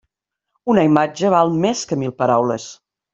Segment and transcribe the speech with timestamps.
[0.73, 2.67] Una imatge val més que mil paraules.